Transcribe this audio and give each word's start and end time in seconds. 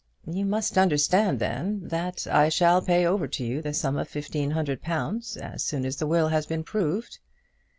"You 0.25 0.45
must 0.45 0.79
understand, 0.79 1.37
then, 1.37 1.87
that 1.89 2.25
I 2.25 2.49
shall 2.49 2.81
pay 2.81 3.05
over 3.05 3.27
to 3.27 3.45
you 3.45 3.61
the 3.61 3.71
sum 3.71 3.97
of 3.99 4.07
fifteen 4.07 4.49
hundred 4.49 4.81
pounds 4.81 5.37
as 5.37 5.63
soon 5.63 5.85
as 5.85 5.97
the 5.97 6.07
will 6.07 6.29
has 6.29 6.47
been 6.47 6.63
proved." 6.63 7.19